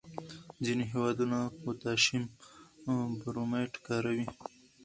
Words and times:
ځینې 0.65 0.83
هېوادونه 0.91 1.37
پوټاشیم 1.61 2.23
برومیټ 3.21 3.73
کاروي. 3.85 4.25